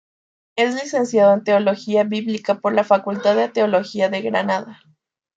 [0.55, 4.81] Es licenciado en Teología Bíblica por la Facultad de Teología de Granada.